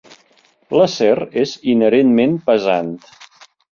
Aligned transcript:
L'acer 0.77 1.11
és 1.43 1.53
inherentment 1.75 2.37
pesant. 2.49 2.91